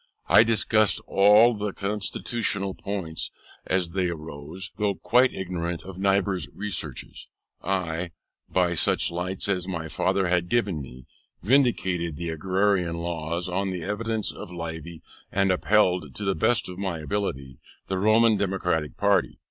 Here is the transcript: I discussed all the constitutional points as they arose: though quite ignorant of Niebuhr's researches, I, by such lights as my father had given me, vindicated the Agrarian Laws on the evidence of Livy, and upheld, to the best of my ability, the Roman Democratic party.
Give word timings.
I 0.27 0.41
discussed 0.41 0.99
all 1.05 1.53
the 1.53 1.73
constitutional 1.73 2.73
points 2.73 3.29
as 3.67 3.91
they 3.91 4.09
arose: 4.09 4.71
though 4.77 4.95
quite 4.95 5.31
ignorant 5.31 5.83
of 5.83 5.99
Niebuhr's 5.99 6.47
researches, 6.55 7.27
I, 7.61 8.09
by 8.49 8.73
such 8.73 9.11
lights 9.11 9.47
as 9.47 9.67
my 9.67 9.87
father 9.89 10.27
had 10.27 10.49
given 10.49 10.81
me, 10.81 11.05
vindicated 11.43 12.15
the 12.15 12.29
Agrarian 12.29 12.97
Laws 12.97 13.47
on 13.47 13.69
the 13.69 13.83
evidence 13.83 14.31
of 14.31 14.51
Livy, 14.51 15.03
and 15.31 15.51
upheld, 15.51 16.15
to 16.15 16.23
the 16.25 16.33
best 16.33 16.67
of 16.67 16.79
my 16.79 16.97
ability, 16.97 17.59
the 17.85 17.99
Roman 17.99 18.37
Democratic 18.37 18.97
party. 18.97 19.37